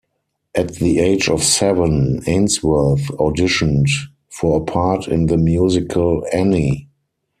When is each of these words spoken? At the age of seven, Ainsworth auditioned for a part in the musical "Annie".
At 0.55 0.77
the 0.77 0.97
age 0.97 1.29
of 1.29 1.43
seven, 1.43 2.23
Ainsworth 2.25 3.03
auditioned 3.19 3.85
for 4.29 4.57
a 4.57 4.61
part 4.65 5.07
in 5.07 5.27
the 5.27 5.37
musical 5.37 6.25
"Annie". 6.33 6.89